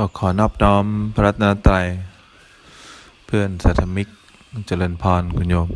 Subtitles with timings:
[0.00, 1.86] ก็ขอนอบน้อมพระรัตนตรัย
[3.26, 4.08] เพื่อนสัทมิก
[4.66, 5.68] เจริญพรคุณโยม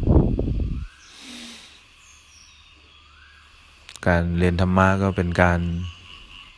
[4.06, 5.60] การเรียนธรรมะก็เป็นการ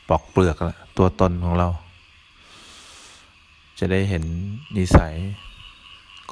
[0.08, 1.68] ปอกเปลือกละตัวตนของเรา
[3.78, 4.24] จะได้เห็น
[4.76, 5.14] นิสัย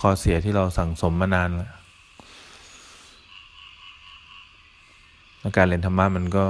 [0.01, 1.71] ข้อเสียที่เราสั่งสมมานานแล้ว
[5.39, 6.45] แล้วการเรียนธรรมะมันก็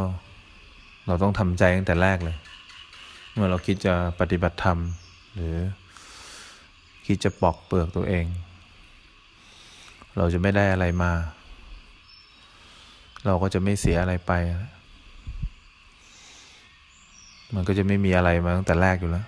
[1.06, 2.38] เราต้องทำใจตั้งแต่แรกเลย
[3.34, 4.78] เมื่อเราคิดจะปฏิบัติธรรม
[5.34, 5.56] หรือ
[7.06, 8.26] คิดจะปอกเปลือกตัวเอง
[10.16, 11.12] เราจะไม่ได้อะไรมา
[13.26, 14.32] เราก็จะไม่เสียอะไรไป
[17.54, 19.26] มันก็จะไม่มีอะไรมาตั้งแต่แรกอยู่แล้ว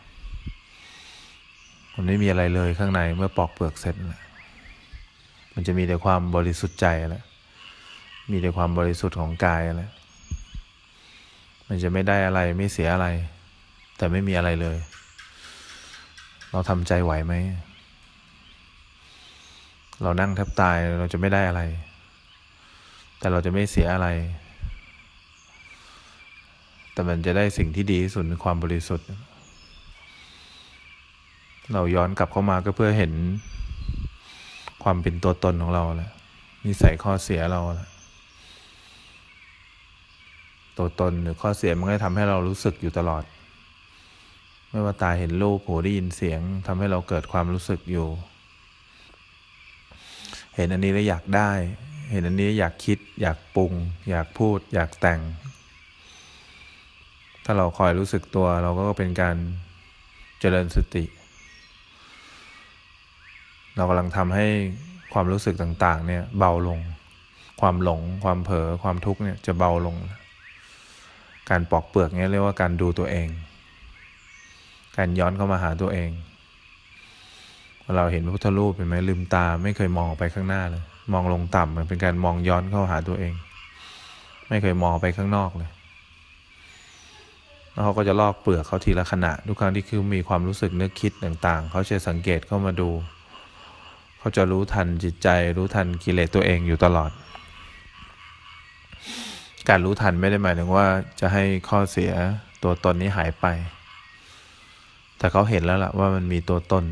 [1.94, 3.94] มันไม่มีอะไรเลยข้างในเมื่อปอกเปลือกเสร็จ
[5.54, 7.24] มันจะมีแต่ความบริสุทธิ์ใจแล้ว
[8.30, 9.92] มีแต่ความบริสุทธิ์ของกายแล้ว
[11.68, 13.08] มันจะไม่ได้อะไรไม่เสียอะไร
[13.96, 14.78] แต่ไม่มีอะไรเลย
[16.50, 17.34] เราทำใจไหวไหม
[20.02, 21.62] เรานั่งแทบตายเราจะไม่ได้อะไร
[23.18, 24.08] แต่เราจะไม่เสียอะไร
[26.92, 29.08] แต่มันจะได้สิ่งที่ดีที่สุดความบริสุทธิ์
[31.72, 33.12] เราย้อนกลับเข้ามาก็เพื่อเห็น
[34.82, 36.10] ความเป็นตัวตนของเราแหละ
[36.66, 37.88] นิสัยข้อเสียเราแหละ
[40.78, 43.22] ตัวตนหรือข้อเสียมันก็ทำให้เรารู้สึกอยู่ตลอด
[44.74, 48.08] ไม่ว่าตาเห็นรูปหูได้ยินเสียงทำให้เราเกิดความรู้สึกอยู่
[50.56, 51.50] เห็นอันนี้แล้วอยากได้
[52.10, 53.72] เห็นอันนี้อยากคิด อยากปรุง
[54.10, 55.20] อยากพูด อยากแต่ง
[57.44, 59.36] ถ้าเราคอยรู้สึกตัวเราก็เป็นการ
[60.40, 61.04] เจริญสติ
[63.76, 64.46] เรากำลังทำให้
[65.12, 66.80] ความรู้สึกต่าง ๆ เนี่ยเบาลง
[67.60, 69.96] ความหลง ความเผลอ ความทุกข์เนี่ยจะเบาลง
[71.50, 73.28] การปอกเปลือกเนี่ยเรียกว่าการดูตัวเอง
[74.96, 76.10] การย้อนเข้ามาหาตัวเอง
[77.96, 80.82] เราเห็นพระพุทธรูปเป็นไหมลืมตาไม่เคยมองไปข้างหน้าเลย
[81.12, 83.34] มองลงต่ำมันเป็นการมองย้อนเข้าหาตัวเอง
[84.48, 85.70] ไม่เคยมองไปข้างนอกเลย
[87.72, 92.90] แล้วเขาก็จะลอกเปลือกเขาทีละขณะ ทุกครั้งที่คือมีความรู้สึกนึกคิดต่างๆ เขาจะสังเกตเข้ามาดู
[94.18, 97.10] เขาจะรู้ทันจิตใจ รู้ทันกิเลสตัวเองอยู่ตลอด
[99.68, 100.86] การรู้ทันไม่ได้หมายถึงว่า
[101.20, 102.12] จะให้ข้อเสีย
[102.62, 103.46] ตัวตนนี้หายไป
[105.24, 106.84] แต่เขาเห็นแล้วล่ะว่ามันมีตัวตน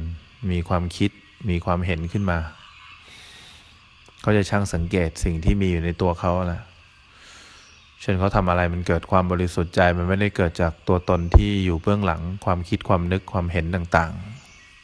[0.53, 1.11] มีความคิด
[1.51, 2.39] มีความเห็นขึ้นมา
[4.21, 6.63] เขาจะช่างสังเกตสิ่งที่มีอยู่ในตัวเขาแหละ
[8.01, 14.13] เช่นเขาทำอะไรมันเกิดความบริสุทธิ์ใจ มันไม่ได้เกิดจากตัวตนที่อยู่เบื้องหลัง ความคิดความนึกความเห็นต่าง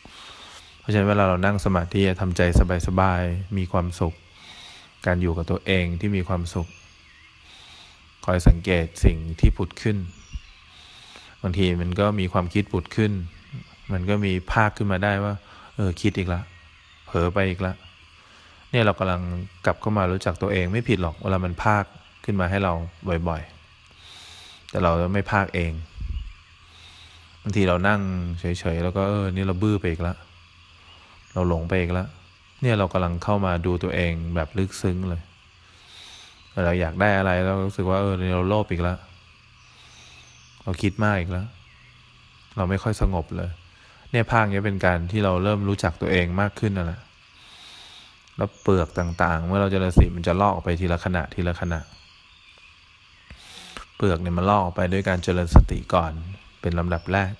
[0.05, 2.43] ๆ เพราะฉะนั้นเวลาเรานั่งสมาธิทำใจ
[2.87, 4.15] สบายๆ มีความสุข
[5.07, 6.69] การอยู่กับตัวเองที่มีความสุข
[8.25, 9.97] คอยสังเกตสิ่งที่ผุดขึ้น
[11.43, 13.15] บางทีมันก็มีความคิดผุดขึ้น
[13.93, 15.35] มันก็มีภาคขึ้นมาได้ว่า
[15.77, 16.41] เออคิดอีกละ
[17.07, 17.75] เผลอไปอีกละ
[18.71, 19.23] เนี่ยเรากำลัง
[19.67, 21.85] กลับเข้ามารู้จักตัวเองไม่ผิดหรอกเวลามันภาค
[22.25, 22.73] ขึ้นมาให้เรา
[23.29, 25.73] บ่อยๆ แต่เราไม่ภาคเอง
[27.43, 28.01] บางทีเรานั่ง
[28.41, 28.45] เฉ
[28.75, 30.17] ยๆแล้วก็เออนี่เราบื้อไปอีกล้ว
[31.35, 32.09] เราหลงไปอีกล้ว
[32.63, 35.23] เนี่ยเรากำลังเข้ามาดูตัวเองแบบลึกซึ้งเลย
[36.65, 38.99] เราอยากได้อะไรเรารู้สึกว่าเออเราโลภอีกแล้ว
[40.63, 41.47] เราคิดมากอีกแล้ว
[42.57, 43.51] เราไม่ค่อยสงบเลย
[44.11, 47.01] เนี่ยภาคนี้เป็นการที่เราเริ่มรู้จักตัวเองมากขึ้นนั่นแหละ
[48.37, 51.81] แล้วเปลือกต่างๆ เมื่อเราเจริญสติมันจะลอกออกไปทีละขณะทีละขณะ
[53.97, 56.13] เปลือกเนี่ยมันลอกออกไปด้วยการเจริญสติก่อน
[56.61, 57.33] เป็นลำดับแรก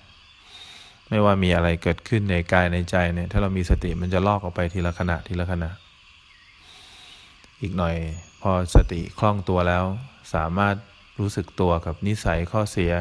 [1.09, 5.69] ไม่ว่ามีอะไรเกิดขึ้นในกายในใจเนี่ย ถ้าเรามีสติมันจะลอกออกไปทีละขณะทีละขณะ
[7.61, 7.95] อีกหน่อย
[8.41, 9.83] พอสติคล่องตัวแล้ว
[10.33, 10.75] สามารถ
[11.19, 12.93] รู้สึกตัวกับนิสัยข้อเสีย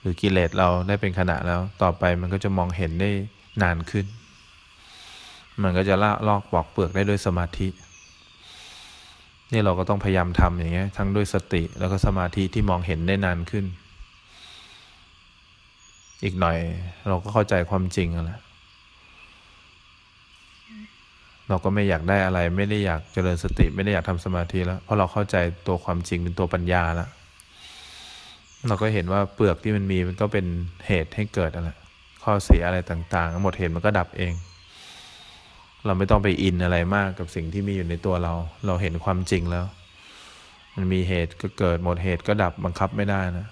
[0.00, 3.10] หรือกิเลสเราได้เป็นขณะแล้ว ต่อไปมันก็จะมองเห็นได้
[3.62, 4.06] นานขึ้น
[5.62, 7.68] มันก็จะละลอกปอกเปลือกได้ด้วยสมาธิ
[9.52, 13.64] นี่เราก็ต้องพยายามทำอย่างเงี้ยทั้งด้วยสติแล้วก็สมาธิที่มองเห็นได้นานขึ้น
[16.24, 16.58] อีกหน่อย
[17.08, 18.40] เราก็เข้าใจความจริงแล้ว
[21.48, 25.36] เราก็ไม่อยากได้อะไร ไม่ได้อยากเจริญสติ ไม่ได้อยากทำสมาธิแล้ว เพราะเราเข้าใจ
[25.66, 27.08] ตัวความจริงเป็นตัวปัญญาแล้ว
[28.66, 30.46] เราก็เห็นว่าเปลือกที่มันมีมันก็เป็น
[30.86, 31.70] เหตุให้เกิดอะไร
[32.22, 34.32] ข้อเสียอะไรต่างๆ หมดเหตุมันก็ดับเอง
[35.86, 38.32] เราไม่ต้องไปอินอะไรมากกับสิ่งที่มีอยู่ในตัวเรา
[38.66, 39.64] เราเห็นความจริงแล้ว
[40.74, 43.46] มันมีเหตุก็เกิดหมดเหตุก็ดับบังคับไม่ได้นะ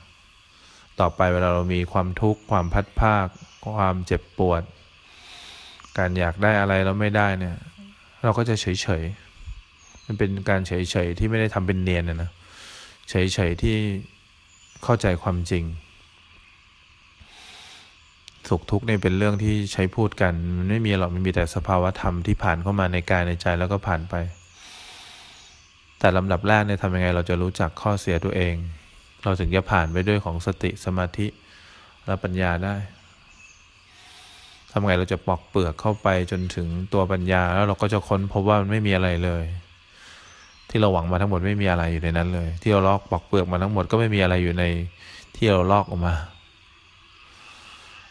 [1.01, 3.27] ต่อไปเวลาเรามีความทุกข์ความพัดภาค
[3.77, 4.63] ความเจ็บปวด
[5.99, 7.57] การอยากได้อะไรแล้วไม่ได้เนี่ย
[8.25, 8.67] เราก็จะเฉ
[9.01, 10.73] ยๆมันเป็นการเฉ
[11.07, 12.31] ยๆที่ไม่ได้ทำเป็นเนียนนะนะ
[13.11, 13.15] เฉ
[13.49, 13.77] ยๆที่
[14.87, 15.65] เข้าใจความจริง
[18.49, 24.15] สุขทุกข์เนี่ยเป็นเรื่องที่ใช้พูดกันมันไม่มีหรอกมันมีแต่สภาวะธรรมที่ผ่านเข้ามาในกายในใจแล้วก็ผ่านไป
[25.99, 28.55] แต่ลำดับแรกเนี่ยทำยังไงเราจะรู้จักข้อเสียตัวเอง
[29.25, 31.27] เราถึงจะผ่านไปด้วยของสติสมาธิ
[32.07, 32.77] และปัญญาได้
[34.73, 39.45] ทำไงเราจะปอกเปลือกเข้าไปจนถึงตัวปัญญาแล้วเราก็จะค้นพบว่ามันไม่มีอะไรเลย
[40.71, 44.65] ที่เราหวังมาทั้งหมดไม่มีอะไรอยู่ในนั้นเลย ที่เราลอกปอกเปลือกมาทั้งหมดก็ไม่มีอะไรอยู่ใน
[45.37, 46.15] ที่เราลอกออกมา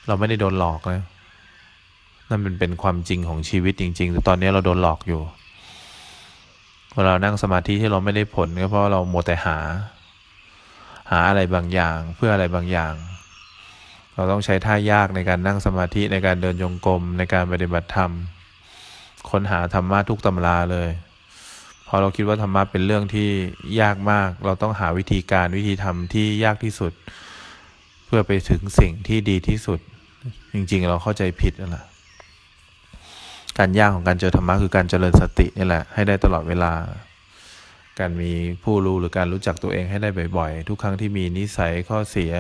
[0.08, 1.04] เราไม่ได้โดนหลอกนะ
[2.30, 5.22] นั่นเป็นเป็นความจริงของชีวิตจริง ๆ แต่ตอนนี้เราโดนหลอกอยู่
[6.96, 9.58] เวลานั่งสมาธิที่เราไม่ได้ผลก็เพราะเราโมแต่หา
[11.12, 12.94] หาอะไรบางอย่างเพื่ออะไรบางอย่าง
[14.16, 18.12] เราต้องใช้ท่ายากในการนั่งสมาธิในการเดินยงกรมในการปฏิบัติธรรม
[19.30, 20.90] ค้นหาธรรมะทุกตำราเลย
[21.98, 23.30] พอเราคิดว่าธรรมะเป็นเรื่องที่
[23.82, 26.92] ยากมาก เราต้องหาวิธีการวิธีทำที่ยากที่สุด
[28.06, 29.80] เพื่อไปถึงสิ่งที่ดีที่สุด
[30.54, 31.86] จริง ๆ เราเข้าใจผิดนั่นแหละ
[33.60, 36.72] การยากของการเจอธรรมะคือการเจริญสตินี่แหละให้ได้ตลอดเวลา
[38.00, 38.32] การมี
[38.64, 42.34] ผู้รู้หรือการรู้จักตัวเองให้ได้บ่อย ๆ ทุกครั้งที่มีนิสัยข้อเสีย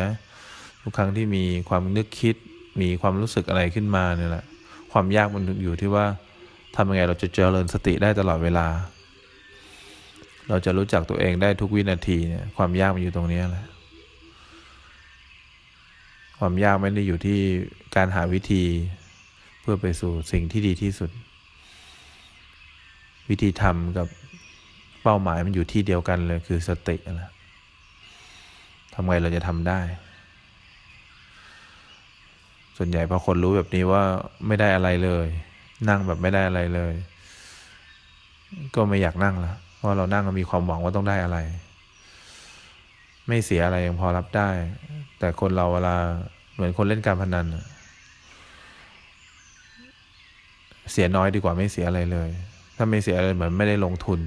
[0.83, 2.35] ทุกครั้งที่มีความนึกคิด
[2.81, 4.45] มีความรู้สึกอะไรขึ้นมาเนี่ยแหละ
[4.91, 6.05] ความยากมันอยู่ที่ว่า
[6.75, 8.67] ทำยังไงเราจะเจริญสติได้ตลอดเวลา
[10.49, 13.65] เราจะรู้จักตัวเองได้ทุกวินาทีเนี่ยความยากมันอยู่ตรงนี้แหละ
[16.39, 17.39] ความยากไม่ได้อยู่ที่
[17.95, 18.63] การหาวิธี
[19.61, 21.11] เพื่อไปสู่สิ่งที่ดีที่สุด
[23.29, 24.07] วิธีทำกับ
[25.03, 27.31] เป้าหมายมันอยู่ที่เดียวกันเลยคือสติแหละ
[28.93, 29.79] ทำไงเราจะทำได้
[32.77, 34.03] ส่วนใหญ่พอคนรู้แบบนี้ว่า
[34.47, 35.27] ไม่ได้อะไรเลย
[35.89, 36.93] นั่งแบบไม่ได้อะไรเลย
[38.75, 39.53] ก็ไม่อยากนั่งละ
[39.85, 41.37] เพราเรานั่งมีความหวังว่าต้องได้อะไร
[43.27, 44.49] ไม่เสียอะไรยังพอรับได้
[45.19, 45.95] แต่คนเราเวลา
[46.53, 47.45] เหมือนคนเล่นการพนัน
[50.91, 52.29] เสียน้อยดีกว่าไม่เสียอะไรเลย
[52.77, 54.19] ถ้าไม่เสียอะไรเหมือนไม่ได้ลงทุน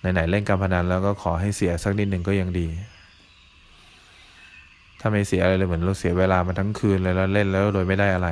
[0.00, 2.68] ไหนๆเล่นการพนันแล้วก็ขอให้เสียสักนิดหนึ่งก็ยังดี
[5.00, 8.28] ถ้าไม่เสียอะไรเลยเหมือนเราเสียเวลามาทั้งคืนเลยแล้วเล่นแล้วโดยไม่ได้อะไร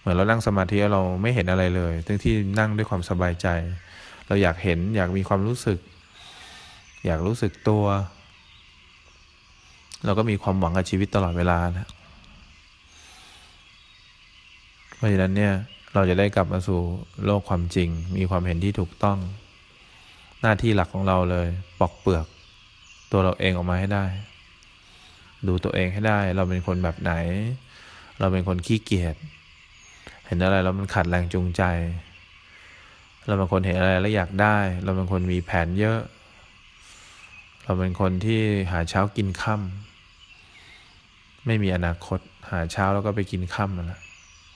[0.00, 3.48] เหมือนเรานั่งสมาธิเราไม่เห็นอะไรเลยทั้งที่นั่งด้วยความสบายใจ
[4.26, 5.78] เราอยากเห็นอยากมีความรู้สึก
[7.06, 7.84] อยากรู้สึกตัว
[10.04, 11.88] เราก็มีความหวังกับชีวิตตลอดเวลานะ
[14.96, 15.52] เพราะฉะนั้นเนี่ย
[15.94, 16.80] เราจะได้กลับมาสู่
[17.24, 19.18] โลกความจริง มีความเห็นที่ถูกต้อง
[20.40, 21.48] หน้าที่หลักของเราเลย
[21.80, 22.26] ปอกเปลือก
[23.12, 24.04] ตัวเราเองออกมาให้ได้
[25.46, 27.12] ดูตัวเองให้ได้ เราเป็นคนแบบไหน
[28.20, 29.16] เราเป็นคนขี้เกียจ
[30.26, 31.62] เห็นอะไรแล้วมันขัดแรงจูงใจ
[33.26, 36.00] เราเป็นคนเห็นอะไรแล้วอยากได้ เราเป็นคนมีแผนเยอะ
[37.64, 38.40] เราเป็นคนที่
[38.72, 44.00] หาเช้ากินค่ำไม่มีอนาคต หาเช้าแล้วก็ไปกินค่ำนั่นแหละ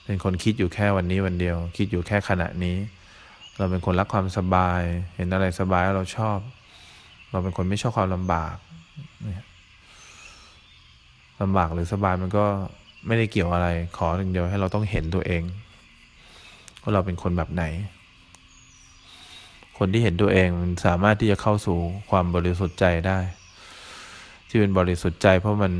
[0.04, 2.76] เป็นคนคิดอยู่แค่วันนี้วันเดียว คิดอยู่แค่ขณะนี้
[3.58, 4.80] เราเป็นคนรักความสบาย
[5.16, 6.38] เห็นอะไรสบายเราชอบ
[7.30, 8.56] เราเป็นคนไม่ชอบความลำบาก
[11.42, 12.46] ลำบากหรือสบายมันก็
[13.06, 15.42] ไม่ได้เกี่ยวอะไร ขอหนึ่งเดียวให้เราต้องเห็นตัวเอง
[16.82, 17.64] ว่าเราเป็นคนแบบไหน
[19.78, 21.78] คนที่เห็นตัวเองมันสามารถที่จะเข้าสู่
[22.10, 23.18] ความบริสุทธิ์ใจได้
[24.48, 25.72] ที่เป็นบริสุทธิ์ใจ เพราะมัน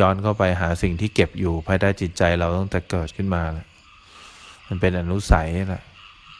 [0.00, 3.66] ย้อนเข้าไปหาสิ่งที่เก็บอยู่ภายใต้จิตใจเราตั้งแต่เกิดขึ้นมาแล้ว
[4.68, 5.82] มันเป็นอนุสัยแหละ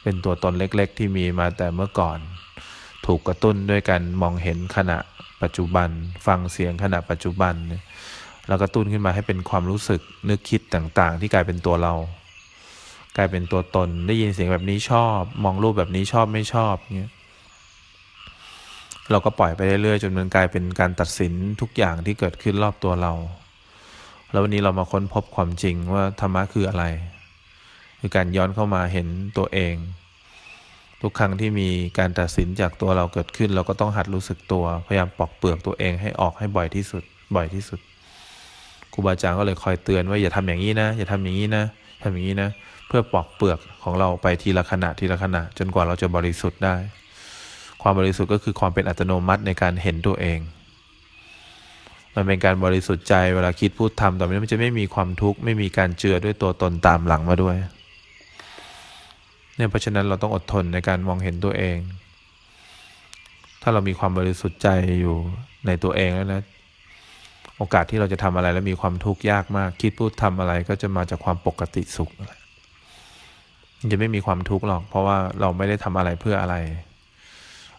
[0.03, 2.19] เป็นตัวตนเล็ก ๆ ที่มีมาแต่เมื่อก่อน
[3.05, 4.97] ถูกกระตุ้นด้วยการมองเห็นขณะ
[5.41, 5.89] ปัจจุบัน
[6.27, 7.53] ฟังเสียงขณะปัจจุบัน
[8.47, 11.93] แล้วกระตุ้นขึ้นมาให้เป็นความรู้สึกนึกคิดต่าง ๆ ที่กลายเป็นตัวเรา
[13.19, 17.11] กลายเป็นตัวตน ได้ยินเสียงแบบนี้ชอบ มองรูปแบบนี้ชอบไม่ชอบเงี้ย
[19.11, 23.13] เราก็ปล่อยไปเรื่อยๆจนมันกลายเป็นการตัดสินทุกอย่างที่เกิดขึ้นรอบตัวเรา
[24.31, 26.85] แล้ววันนี้เรามาค้นพบความจริงว่าธรรมะคืออะไร
[27.99, 29.07] คือการย้อนเข้ามาเห็น
[29.37, 29.75] ตัวเอง
[31.01, 37.03] ทุกครั้งที่มีการตัดสินจากตัวเราเกิดขึ้น เราก็ต้องหัดรู้สึกตัว พยายามปอกเปลือกตัวเองให้ออกให้บ่อยที่สุด
[37.35, 37.79] บ่อยที่สุด
[38.93, 41.63] ครูบาอาจารย์ก็เลยคอยเตือนว่าอย่าทำอย่างนี้นะ อย่าทำอย่างนี้นะ
[42.01, 42.49] ทำอย่างนี้นะ
[42.89, 46.75] เพื่อปอกเปลือกของเราไปทีละขณะทีละขณะ จนกว่าเราจะบริสุทธิ์ได้
[47.81, 50.39] ความบริสุทธิ์ก็คือความเป็นอัตโนมัติในการเห็นตัวเอง
[52.15, 57.55] มันเป็นการบริสุทธิ์ใจเวลาคิดพูดทำต่อไปนี้มันจะไม่มีความทุกข์ไม่มีการเจือด้วยตัวตนตามหลังมาด้วย
[59.55, 61.77] เนี่ยเพราะฉะนั้นเราต้องอดทนในการมองเห็นตัวเอง
[63.61, 64.69] ถ้าเรามีความบริสุทธิ์ใจ
[65.01, 65.17] อยู่
[65.67, 66.41] ในตัวเองแล้วนะ
[67.57, 72.11] โอกาสที่เราจะทำอะไรแล้วมีความทุกข์ยากมาก คิดพูดทำอะไรก็จะมาจากความปกติสุข
[73.91, 76.55] จะไม่มีความทุกข์หรอก เพราะว่าเราไม่ได้ทำอะไรเพื่ออะไร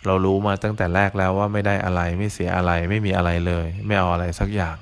[0.06, 4.76] เรารู้มาตั้งแต่แรกแล้วว่าไม่ได้อะไรไม่เสียอะไรไม่มีอะไรเลย ไม่เอาอะไรสักอย่าง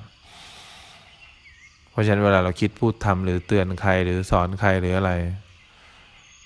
[1.91, 5.11] เพราะฉะนั้นเวลาเราคิดพูดทำหรือเตือนใครหรือสอนใครหรืออะไร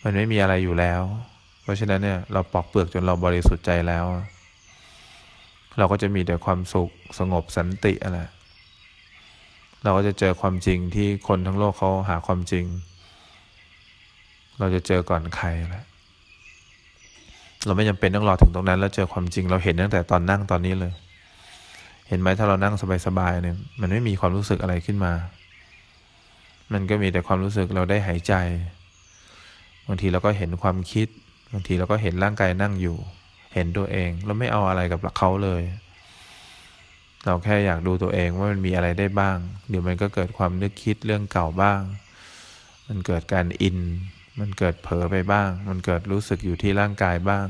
[0.04, 1.02] มันไม่มีอะไรอยู่แล้ว
[1.64, 4.06] เพราะฉะนั้นเนี่ยเราปอกเปลือกจนเราบริสุทธิ์ใจแล้ว
[5.78, 6.90] เราก็จะมีแต่ความสุข
[7.20, 8.20] สงบสันติอะไร
[9.84, 12.66] เราก็จะเจอความจริงที่คนทั้งโลกเขาหาความจริง
[14.64, 15.86] เราจะเจอก่อนใครแหละ
[17.66, 20.94] เราไม่จำเป็นต้องรอถึงตรงนั้น แล้วเจอความจริงเราเห็นตั้งแต่ตอนนั่งตอนนี้เลย
[22.08, 22.74] เห็นไหมถ้าเรานั่ง
[23.08, 25.14] สบายๆเนี่ยมันไม่มีความรู้สึกอะไรขึ้นมา
[26.74, 28.34] มันก็มีแต่ความรู้สึกเราได้หายใจ
[29.88, 31.08] บางทีเราก็เห็นความคิด
[31.52, 32.98] บางทีเราก็เห็นร่างกายนั่งอยู่
[33.54, 35.62] เห็นตัวเองเราไม่เอาอะไรกับเขาเลย
[37.26, 39.38] เราแค่อยากดูตัวเองว่ามันมีอะไรได้บ้าง
[39.70, 41.82] เดี๋ยวมันก็เกิดความนึกคิดเรื่องเก่าบ้าง
[42.88, 43.78] มันเกิดการอิน
[44.40, 47.48] มันเกิดเผลอไปบ้าง มันเกิดรู้สึกอยู่ที่ร่างกายบ้าง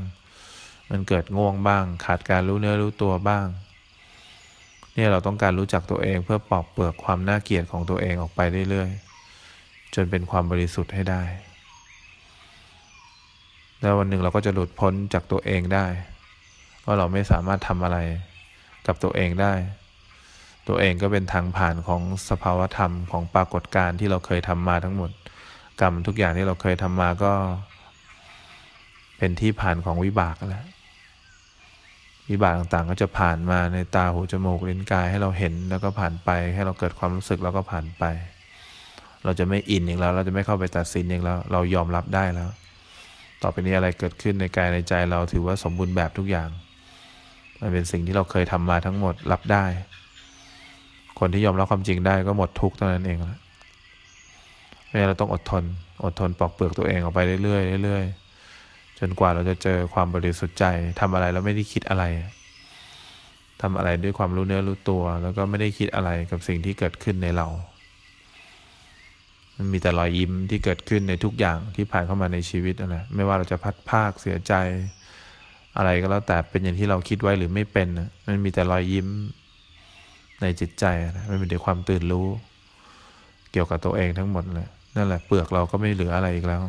[0.90, 3.46] มันเกิดง่วงบ้าง ขาดการรู้เนื้อรู้ตัวบ้าง
[4.94, 11.22] เนี่ยเราต้องการรู้จักตัวเองเพื่อปอกเปลือกความน่าเกลียดของตัวเองออกไปเรื่อยๆ จนเป็นความบริสุทธิ์ให้ได้
[13.80, 15.86] แล้ววันหนึ่งเราก็จะหลุดพ้นจากตัวเองได้
[16.84, 17.98] ว่าเราไม่สามารถทำอะไร
[18.86, 19.54] กับตัวเองได้
[20.68, 25.10] ตัวเองก็เป็นทางผ่านของสภาวธรรมของปรากฏการณ์ที่เราเคยทำมาทั้งหมด
[25.80, 27.32] กรรมทุกอย่างที่เราเคยทำมาก็
[29.18, 30.66] เป็นที่ผ่านของวิบากแล้ว
[32.30, 38.04] วิบากต่างๆ ก็จะผ่านมาในตาหูจมูกลิ้นกายให้เราเห็นแล้วก็ผ่านไป ให้เราเกิดความรู้สึกแล้วก็ผ่านไป
[39.24, 42.50] เราจะไม่อินอย่างแล้ว เราจะไม่เข้าไปตัดสินอย่างแล้ว เรายอมรับได้แล้ว
[43.42, 46.48] ต่อไปนี้อะไรเกิดขึ้นในกายในใจเราถือว่าสมบูรณ์แบบทุกอย่าง
[47.60, 49.64] มันเป็นสิ่งที่เราเคยทำมาทั้งหมดรับได้
[51.18, 53.38] คนที่ยอมรับความจริงได้ก็หมดทุกข์เท่านั้นเองแล้ว
[55.08, 55.64] เราต้องอดทน
[56.04, 60.64] อดทนปอกเปลือกตัวเองออกไปเรื่อยๆเรื่อยๆจนกว่าเราจะเจอความบริสุทธิ์ใจ
[61.00, 62.04] ทำอะไรแล้วไม่ได้คิดอะไร
[63.62, 67.46] ทำอะไรด้วยความรู้เนื้อรู้ตัว แล้วก็ไม่ได้คิดอะไรกับสิ่งที่เกิดขึ้นในเรา
[69.56, 74.54] มันมีแต่รอยยิ้มที่เกิดขึ้นในทุกอย่างที่ผ่านเข้ามาในชีวิตนะไม่ว่าเราจะพัดภาคเสียใจ
[75.76, 77.88] อะไรก็แล้วแต่เป็นอย่างที่เราคิดไว้หรือไม่เป็น
[78.26, 79.08] มันมีแต่รอยยิ้ม
[80.42, 82.26] ในจิตใจนะมันมีแต่ความตื่นรู้
[83.52, 86.60] เกี่ยวกับตัวเองทั้งหมดเลย นั่นแหละเปลือกเราก็ไม่เหลืออะไรอีกแล้ว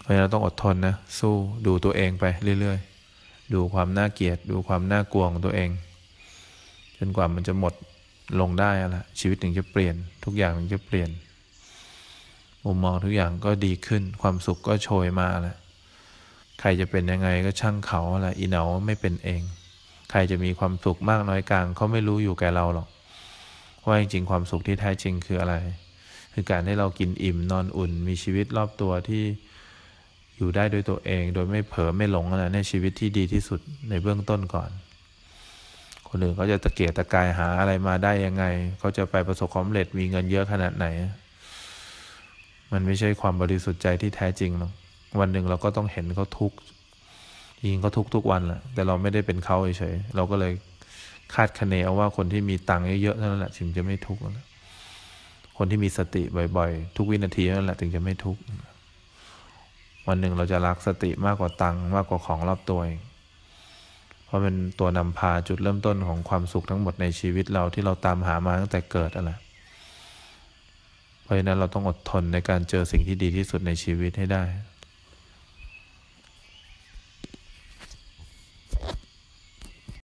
[0.00, 1.34] เพราะฉะนั้นเราต้องอดทนนะ สู้
[1.66, 2.24] ดูตัวเองไป
[2.60, 5.70] เรื่อยๆ ดูความน่าเกลียด ดูความน่ากลัวของตัวเอง
[6.98, 7.74] จนกว่ามันจะหมด
[8.40, 11.10] ลงได้ละชีวิตถึงจะเปลี่ยน ทุกอย่างถึงจะเปลี่ยน
[12.64, 15.56] มุมมองทุกอย่างก็ดีขึ้น ความสุขก็โชยมาแล้ว
[16.60, 19.42] ใครจะเป็นยังไงก็ช่างเขาอะไรอีเหนาไม่เป็นเอง
[20.10, 22.88] ใครจะมีความสุขมากน้อยกลางเขาไม่รู้อยู่แก่เราหรอก
[23.86, 25.54] ว่าจริงๆความสุขที่แท้จริงคืออะไร
[26.32, 29.24] คือการให้เรากินอิ่มนอนอุ่น มีชีวิตรอบตัวที่
[30.36, 33.60] อยู่ได้ด้วยตัวเอง โดยไม่เผลอไม่หลงนะในชีวิตที่ดีที่สุด
[33.90, 34.70] ในเบื้องต้นก่อน
[36.08, 38.44] คนอื่นเขาจะตะเกียกตะกายหาอะไรมาได้ยังไง
[38.78, 40.86] เขาจะไปประสบความสำเร็จมีเงินเยอะขนาดไหน
[42.72, 44.72] มันไม่ใช่ความบริสุทธิ์ใจที่แท้จริงหรอก
[45.20, 46.56] วันหนึ่งเราก็ต้องเห็นเขาทุกข์
[47.66, 50.52] ยิงเขาทุกทุกวันแหละแต่เราไม่ได้เป็นเขาเฉยเราก็เลย
[51.34, 54.46] คาดคะเนเอาว่าคนที่มีตังค์เยอะๆนั้นแหละถึงจะไม่ทุกข์แล้ว
[55.56, 56.22] คนที่มีสติ
[56.56, 58.40] บ่อยๆ ทุกวินาทีนั่นแหละถึงจะไม่ทุกข์
[60.06, 62.98] วันหนึ่งเราจะรักสติมากกว่าตังมากกว่าของรอบตัวเอง
[64.24, 69.32] เพราะเป็นตัวนำพาจุดเริ่มต้นของความสุขทั้งหมดในชีวิตเราที่เราตามหามาตั้งแต่เกิดอะไร
[71.22, 74.42] เพราะฉะนั้นเราต้องอดทนในการเจอสิ่งที่ดีที่สุดในชีวิตให้ได้